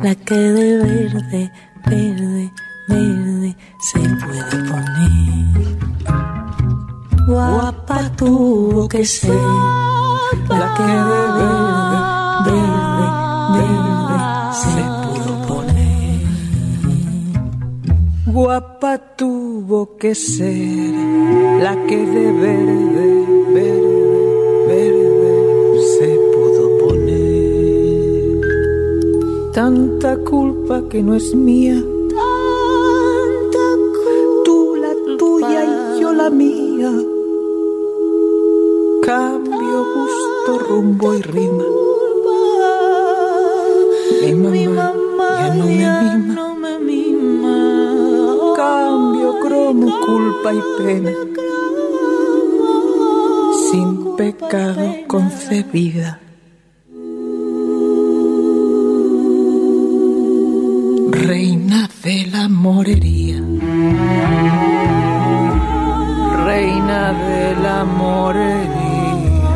[0.00, 1.52] la que de verde,
[1.86, 2.52] verde,
[2.88, 5.76] verde se puede poner.
[7.26, 9.34] Guapa tuvo que ser
[10.48, 10.94] la que de
[11.38, 11.90] verde,
[12.46, 13.06] verde,
[13.54, 14.16] verde
[14.62, 16.20] se pudo poner.
[18.26, 20.94] Guapa tuvo que ser
[21.62, 23.21] la que de verde,
[29.62, 31.80] Tanta culpa que no es mía,
[33.52, 33.66] Tanta
[34.44, 34.92] tú la
[35.94, 36.90] siendo la mía.
[39.02, 41.64] Cambio, gusto, rumbo y rima.
[44.20, 47.56] Mi mamá, ya no me mima.
[48.56, 51.12] Cambio, cromo, culpa y pena.
[53.70, 56.18] Sin pecado concebida.
[62.42, 63.38] La morería.
[66.46, 69.48] Reina de la morería.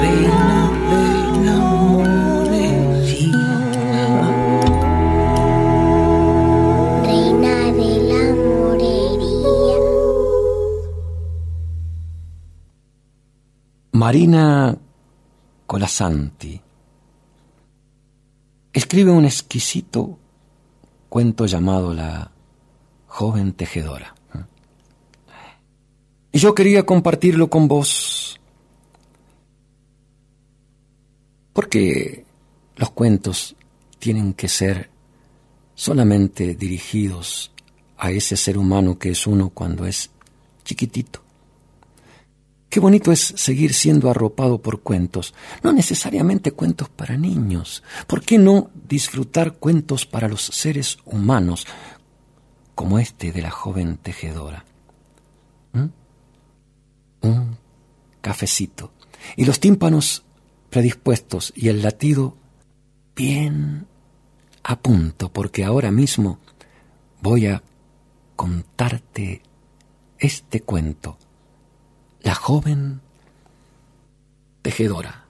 [0.00, 0.58] Reina
[0.90, 1.06] de
[1.46, 1.58] la
[1.92, 3.46] morería.
[7.06, 9.78] Reina de la morería.
[13.92, 14.44] Marina
[15.66, 16.60] Colasanti
[18.90, 20.18] escribe un exquisito
[21.08, 22.32] cuento llamado La
[23.06, 24.16] joven tejedora.
[26.32, 28.40] Y yo quería compartirlo con vos
[31.52, 32.24] porque
[32.74, 33.54] los cuentos
[34.00, 34.90] tienen que ser
[35.76, 37.52] solamente dirigidos
[37.96, 40.10] a ese ser humano que es uno cuando es
[40.64, 41.22] chiquitito.
[42.70, 47.82] Qué bonito es seguir siendo arropado por cuentos, no necesariamente cuentos para niños.
[48.06, 51.66] ¿Por qué no disfrutar cuentos para los seres humanos,
[52.76, 54.64] como este de la joven tejedora?
[55.72, 55.86] ¿Mm?
[57.22, 57.58] Un
[58.20, 58.92] cafecito
[59.34, 60.22] y los tímpanos
[60.70, 62.36] predispuestos y el latido
[63.16, 63.88] bien
[64.62, 66.38] a punto, porque ahora mismo
[67.20, 67.64] voy a
[68.36, 69.42] contarte
[70.20, 71.18] este cuento
[72.22, 73.00] la joven
[74.62, 75.24] tejedora.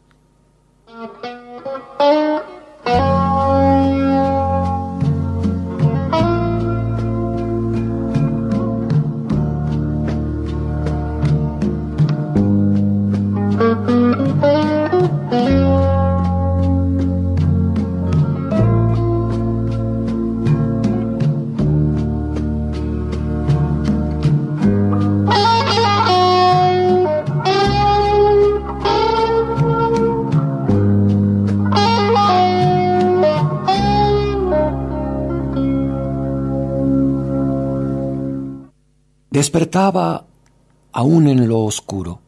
[40.93, 42.21] Aún en lo oscuro,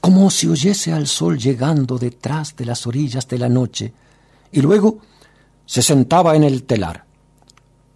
[0.00, 3.92] como si oyese al sol llegando detrás de las orillas de la noche,
[4.52, 4.98] y luego
[5.64, 7.04] se sentaba en el telar.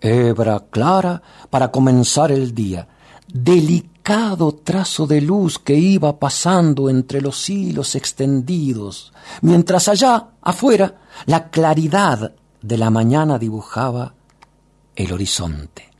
[0.00, 2.88] Hebra clara para comenzar el día,
[3.26, 9.12] delicado trazo de luz que iba pasando entre los hilos extendidos,
[9.42, 14.14] mientras allá, afuera, la claridad de la mañana dibujaba
[14.96, 15.90] el horizonte.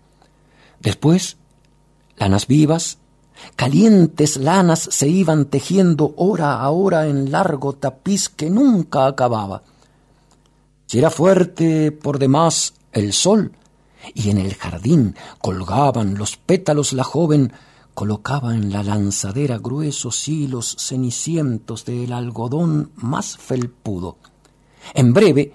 [0.80, 1.38] Después,
[2.16, 2.98] lanas vivas,
[3.56, 9.62] calientes lanas se iban tejiendo hora a hora en largo tapiz que nunca acababa.
[10.86, 13.52] Si era fuerte por demás el sol,
[14.12, 17.52] y en el jardín colgaban los pétalos la joven
[17.94, 24.18] colocaba en la lanzadera gruesos hilos cenicientos del algodón más felpudo.
[24.92, 25.52] En breve,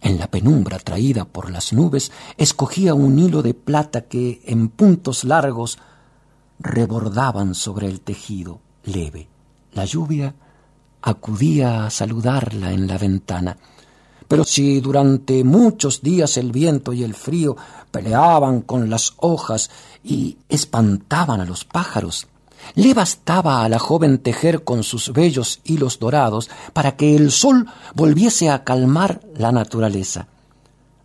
[0.00, 5.22] en la penumbra traída por las nubes, escogía un hilo de plata que, en puntos
[5.24, 5.78] largos,
[6.62, 9.28] rebordaban sobre el tejido leve.
[9.72, 10.34] La lluvia
[11.02, 13.56] acudía a saludarla en la ventana.
[14.28, 17.56] Pero si durante muchos días el viento y el frío
[17.90, 19.70] peleaban con las hojas
[20.02, 22.28] y espantaban a los pájaros,
[22.74, 27.66] le bastaba a la joven tejer con sus bellos hilos dorados para que el sol
[27.94, 30.28] volviese a calmar la naturaleza.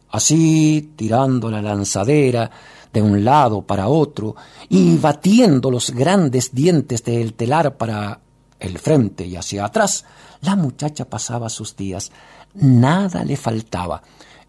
[0.09, 2.49] Así, tirando la lanzadera,
[2.97, 4.35] de un lado para otro
[4.69, 8.21] y batiendo los grandes dientes del telar para
[8.59, 10.03] el frente y hacia atrás,
[10.41, 12.11] la muchacha pasaba sus días.
[12.55, 14.01] Nada le faltaba.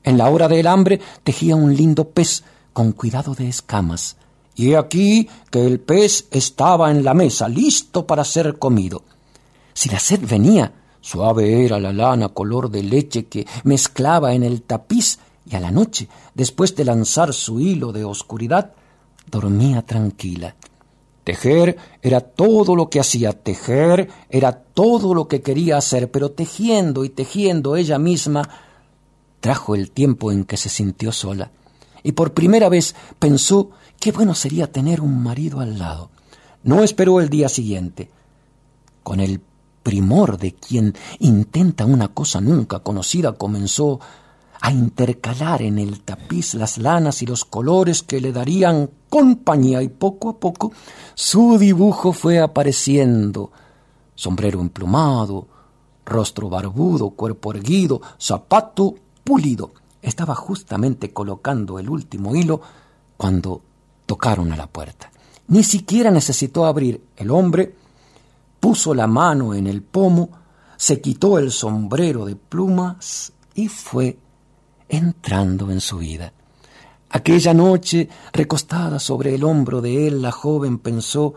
[0.03, 2.43] En la hora del hambre tejía un lindo pez
[2.73, 4.17] con cuidado de escamas.
[4.55, 9.03] Y he aquí que el pez estaba en la mesa, listo para ser comido.
[9.75, 10.73] Si la sed venía,
[11.03, 15.19] suave era la lana color de leche que mezclaba en el tapiz
[15.51, 18.73] y a la noche, después de lanzar su hilo de oscuridad,
[19.31, 20.55] dormía tranquila.
[21.25, 27.05] Tejer era todo lo que hacía, tejer era todo lo que quería hacer, pero tejiendo
[27.05, 28.49] y tejiendo ella misma,
[29.41, 31.51] trajo el tiempo en que se sintió sola,
[32.03, 33.71] y por primera vez pensó
[34.01, 36.11] qué bueno sería tener un marido al lado.
[36.63, 38.11] No esperó el día siguiente.
[39.03, 39.41] Con el
[39.83, 44.01] primor de quien intenta una cosa nunca conocida, comenzó
[44.61, 49.89] a intercalar en el tapiz las lanas y los colores que le darían compañía y
[49.89, 50.73] poco a poco
[51.15, 53.51] su dibujo fue apareciendo.
[54.15, 55.47] Sombrero emplumado,
[56.05, 59.73] rostro barbudo, cuerpo erguido, zapato pulido.
[60.03, 62.61] Estaba justamente colocando el último hilo
[63.17, 63.63] cuando
[64.07, 65.11] tocaron a la puerta.
[65.49, 67.03] Ni siquiera necesitó abrir.
[67.17, 67.75] El hombre
[68.61, 70.31] puso la mano en el pomo,
[70.77, 74.19] se quitó el sombrero de plumas y fue
[74.89, 76.33] entrando en su vida.
[77.11, 81.35] Aquella noche, recostada sobre el hombro de él, la joven pensó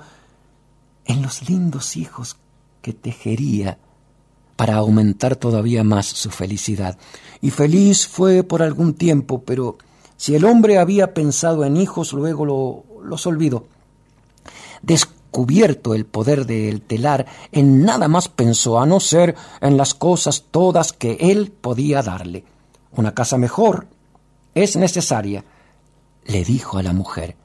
[1.05, 2.37] en los lindos hijos
[2.81, 3.77] que tejería
[4.55, 6.97] para aumentar todavía más su felicidad.
[7.41, 9.77] Y feliz fue por algún tiempo, pero
[10.17, 13.65] si el hombre había pensado en hijos, luego lo, los olvidó.
[14.81, 20.45] Descubierto el poder del telar, en nada más pensó, a no ser en las cosas
[20.51, 22.43] todas que él podía darle.
[22.93, 23.87] Una casa mejor
[24.53, 25.45] es necesaria,
[26.25, 27.35] le dijo a la mujer.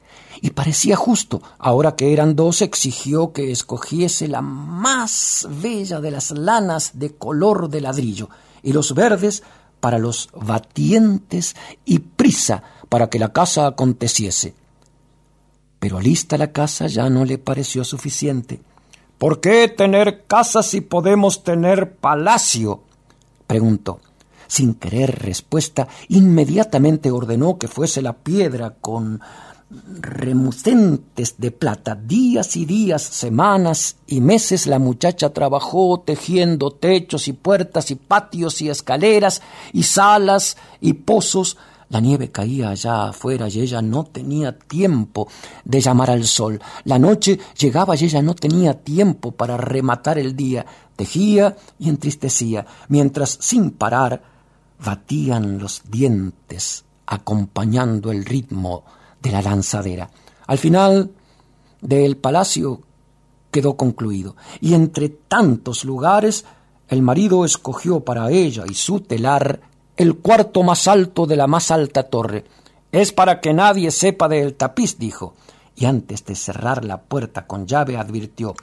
[0.41, 6.31] Y parecía justo, ahora que eran dos, exigió que escogiese la más bella de las
[6.31, 8.29] lanas de color de ladrillo
[8.61, 9.43] y los verdes
[9.79, 14.53] para los batientes y prisa para que la casa aconteciese.
[15.79, 18.61] Pero lista la casa ya no le pareció suficiente.
[19.17, 22.83] ¿Por qué tener casa si podemos tener palacio?
[23.47, 23.99] preguntó.
[24.47, 29.21] Sin querer respuesta, inmediatamente ordenó que fuese la piedra con
[29.69, 31.95] remucentes de plata.
[31.95, 38.61] Días y días, semanas y meses la muchacha trabajó tejiendo techos y puertas y patios
[38.61, 39.41] y escaleras
[39.73, 41.57] y salas y pozos.
[41.89, 45.29] La nieve caía allá afuera y ella no tenía tiempo
[45.63, 46.61] de llamar al sol.
[46.83, 50.65] La noche llegaba y ella no tenía tiempo para rematar el día.
[50.97, 54.36] Tejía y entristecía, mientras sin parar
[54.83, 58.83] batían los dientes acompañando el ritmo
[59.21, 60.09] de la lanzadera.
[60.45, 61.11] Al final
[61.81, 62.81] del palacio
[63.51, 66.45] quedó concluido, y entre tantos lugares
[66.89, 69.61] el marido escogió para ella y su telar
[69.95, 72.45] el cuarto más alto de la más alta torre.
[72.91, 75.33] Es para que nadie sepa del tapiz, dijo,
[75.75, 78.55] y antes de cerrar la puerta con llave advirtió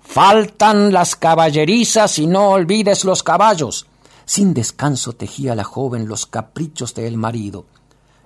[0.00, 3.86] Faltan las caballerizas y no olvides los caballos.
[4.30, 7.66] Sin descanso tejía la joven los caprichos del marido,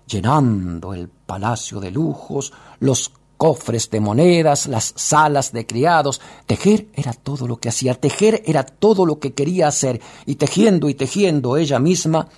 [0.06, 6.20] llenando el palacio de lujos, los cofres de monedas, las salas de criados.
[6.44, 10.90] Tejer era todo lo que hacía, tejer era todo lo que quería hacer, y tejiendo
[10.90, 12.28] y tejiendo ella misma,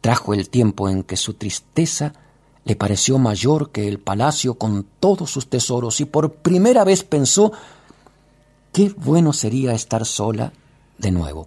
[0.00, 2.12] trajo el tiempo en que su tristeza
[2.64, 7.52] le pareció mayor que el palacio con todos sus tesoros, y por primera vez pensó
[8.72, 10.52] qué bueno sería estar sola
[10.98, 11.46] de nuevo.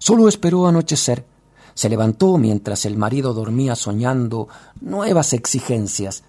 [0.00, 1.26] Solo esperó anochecer.
[1.74, 4.48] Se levantó mientras el marido dormía soñando
[4.80, 6.24] nuevas exigencias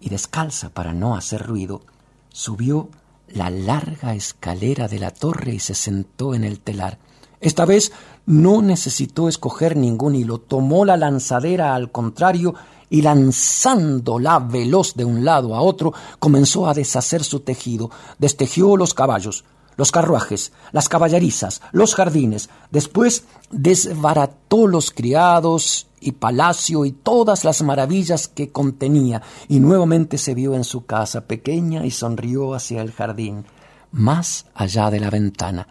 [0.00, 1.82] y descalza para no hacer ruido,
[2.30, 2.88] subió
[3.28, 6.98] la larga escalera de la torre y se sentó en el telar.
[7.40, 7.92] Esta vez
[8.24, 12.54] no necesitó escoger ningún hilo, tomó la lanzadera al contrario
[12.88, 18.94] y lanzándola veloz de un lado a otro, comenzó a deshacer su tejido, destejió los
[18.94, 19.44] caballos,
[19.80, 22.50] los carruajes, las caballerizas, los jardines.
[22.70, 30.34] Después desbarató los criados y palacio y todas las maravillas que contenía, y nuevamente se
[30.34, 33.46] vio en su casa pequeña y sonrió hacia el jardín,
[33.92, 35.66] más allá de la ventana.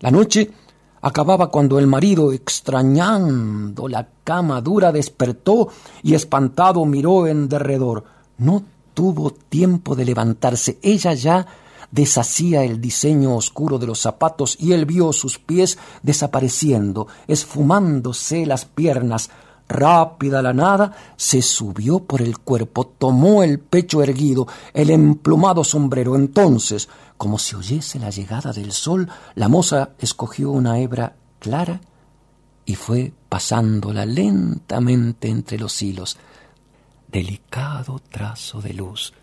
[0.00, 0.50] La noche
[1.00, 5.68] acababa cuando el marido, extrañando la cama dura, despertó
[6.02, 8.04] y espantado miró en derredor.
[8.36, 10.78] No tuvo tiempo de levantarse.
[10.82, 11.46] Ella ya
[11.90, 18.64] deshacía el diseño oscuro de los zapatos y él vio sus pies desapareciendo, esfumándose las
[18.64, 19.30] piernas.
[19.68, 26.14] Rápida la nada, se subió por el cuerpo, tomó el pecho erguido, el emplumado sombrero.
[26.14, 31.80] Entonces, como si oyese la llegada del sol, la moza escogió una hebra clara
[32.64, 36.16] y fue pasándola lentamente entre los hilos.
[37.08, 39.14] Delicado trazo de luz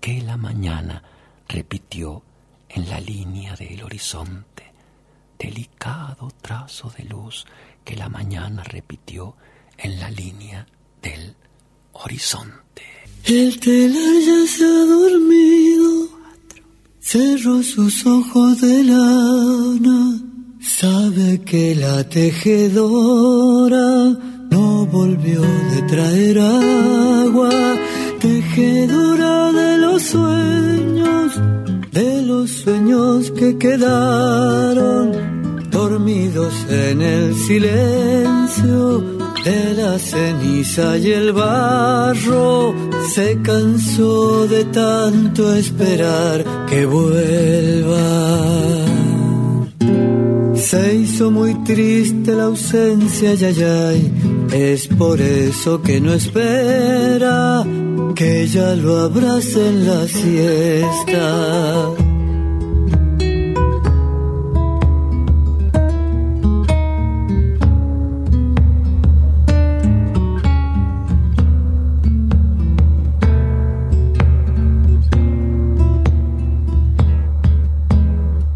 [0.00, 1.02] que la mañana
[1.48, 2.22] repitió
[2.68, 4.72] en la línea del horizonte,
[5.38, 7.46] delicado trazo de luz
[7.84, 9.36] que la mañana repitió
[9.78, 10.66] en la línea
[11.02, 11.34] del
[11.92, 12.82] horizonte.
[13.24, 16.08] El telar ya se ha dormido,
[17.00, 20.20] cerró sus ojos de lana,
[20.60, 23.86] sabe que la tejedora
[24.50, 27.50] no volvió de traer agua,
[28.24, 31.40] tejedora de los sueños,
[31.92, 35.12] de los sueños que quedaron
[35.70, 38.78] dormidos en el silencio
[39.44, 42.74] de la ceniza y el barro,
[43.14, 48.06] se cansó de tanto esperar que vuelva.
[50.54, 54.00] Se hizo muy triste la ausencia, yayay,
[54.50, 57.64] es por eso que no espera
[58.14, 61.26] que ella lo abrace en la siesta.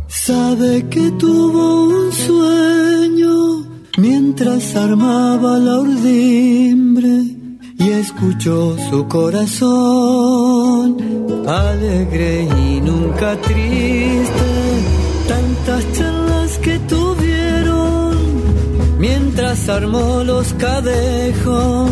[0.08, 3.64] Sabe que tuvo un sueño
[3.96, 7.07] mientras armaba la urdimbre
[8.18, 10.96] escuchó su corazón
[11.46, 14.32] alegre y nunca triste.
[15.28, 18.18] Tantas charlas que tuvieron
[18.98, 21.90] mientras armó los cadejos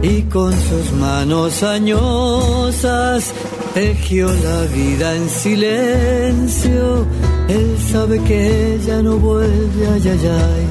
[0.00, 3.30] y con sus manos añosas
[3.74, 7.04] tejió la vida en silencio.
[7.48, 10.64] Él sabe que ella no vuelve, ay, ay, ay.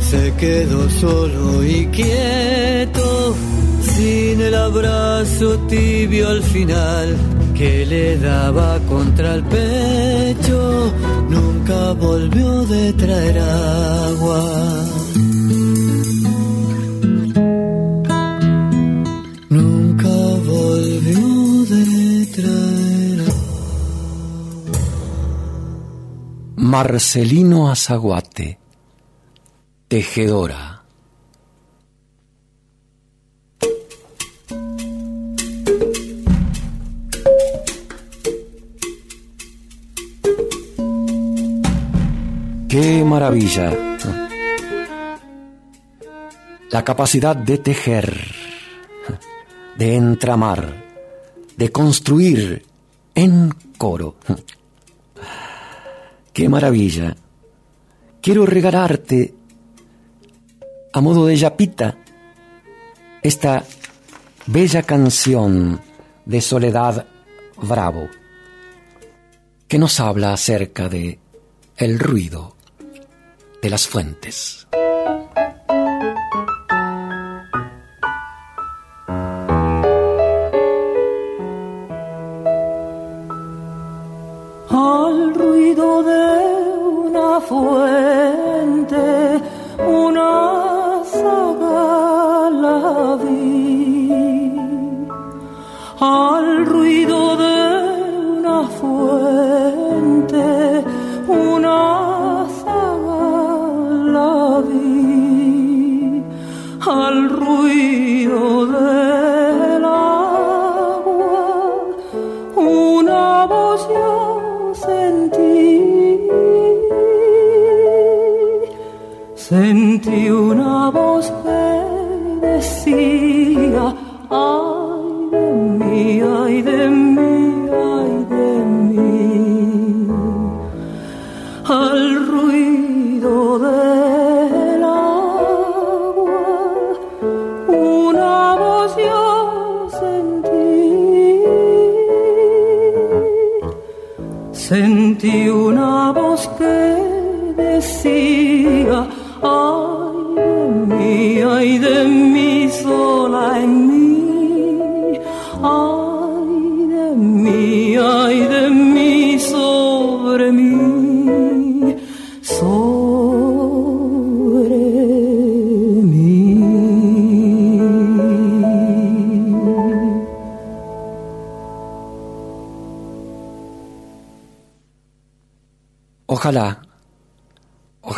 [0.00, 3.36] Se quedó solo y quieto,
[3.96, 7.16] sin el abrazo tibio al final
[7.54, 10.92] que le daba contra el pecho.
[11.30, 14.42] Nunca volvió de traer agua.
[19.48, 20.16] Nunca
[20.52, 23.18] volvió de traer
[26.56, 28.58] Marcelino Azaguate,
[29.88, 30.75] tejedora.
[42.68, 43.96] ¡Qué maravilla!
[46.68, 48.20] La capacidad de tejer,
[49.78, 50.84] de entramar,
[51.56, 52.66] de construir
[53.14, 54.16] en coro.
[56.32, 57.14] ¡Qué maravilla!
[58.20, 59.32] Quiero regalarte,
[60.92, 61.98] a modo de yapita,
[63.22, 63.62] esta
[64.46, 65.80] bella canción
[66.24, 67.06] de Soledad
[67.62, 68.08] Bravo,
[69.68, 71.20] que nos habla acerca de
[71.76, 72.55] el ruido
[73.66, 74.68] de las fuentes.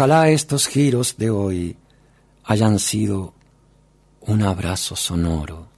[0.09, 1.77] Ojalá estos giros de hoy
[2.45, 3.35] hayan sido
[4.23, 5.69] un abrazo sonoro,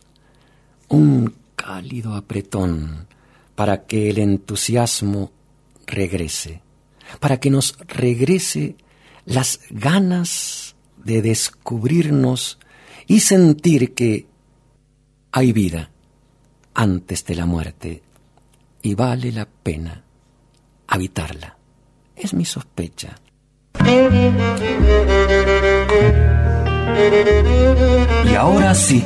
[0.87, 3.09] un cálido apretón
[3.57, 5.33] para que el entusiasmo
[5.85, 6.62] regrese,
[7.18, 8.76] para que nos regrese
[9.24, 12.61] las ganas de descubrirnos
[13.09, 14.28] y sentir que
[15.33, 15.91] hay vida
[16.74, 18.05] antes de la muerte
[18.81, 20.05] y vale la pena
[20.87, 21.57] habitarla.
[22.14, 23.16] Es mi sospecha.
[28.30, 29.05] Y ahora sí,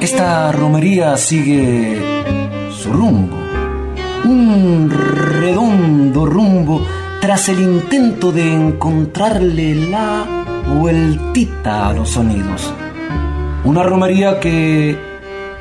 [0.00, 1.98] esta romería sigue
[2.70, 3.36] su rumbo,
[4.24, 6.86] un redondo rumbo
[7.20, 10.24] tras el intento de encontrarle la
[10.78, 12.72] vueltita a los sonidos.
[13.64, 14.96] Una romería que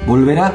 [0.05, 0.53] volverá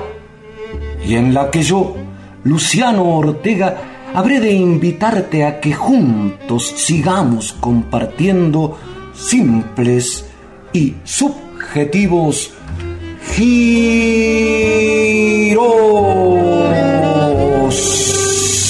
[1.05, 1.97] y en la que yo,
[2.45, 8.79] Luciano Ortega, habré de invitarte a que juntos sigamos compartiendo
[9.15, 10.25] simples
[10.73, 12.53] y subjetivos
[13.33, 13.69] giros.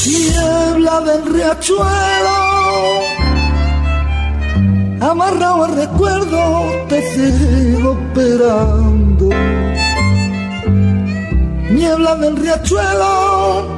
[0.06, 2.38] Niebla del riachuelo,
[5.00, 9.28] amarrado al recuerdo, te sigo esperando.
[11.70, 13.77] Niebla del riachuelo,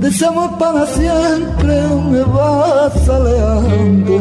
[0.00, 1.74] de ese amor para siempre
[2.10, 4.18] me vas alejando.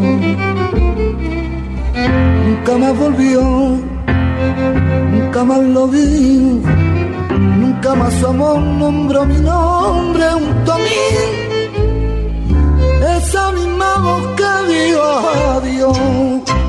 [2.45, 3.41] Nunca más volvió,
[5.11, 6.61] nunca más lo vi,
[7.61, 11.01] nunca más su amor nombró mi nombre junto a mí.
[13.17, 15.01] Esa misma voz que dijo
[15.55, 16.59] adiós.